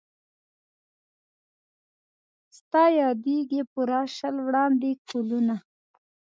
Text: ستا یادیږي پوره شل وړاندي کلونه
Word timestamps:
ستا 2.57 2.83
یادیږي 3.01 3.61
پوره 3.71 4.01
شل 4.15 4.35
وړاندي 4.47 4.91
کلونه 5.09 5.55